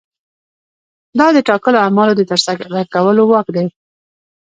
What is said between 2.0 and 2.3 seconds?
د